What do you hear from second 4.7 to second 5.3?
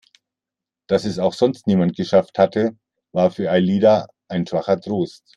Trost.